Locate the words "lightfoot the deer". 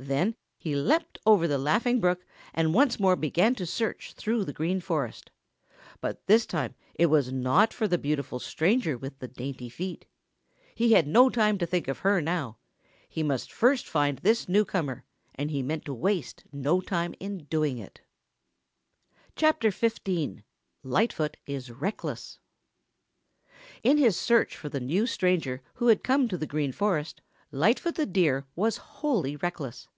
27.50-28.44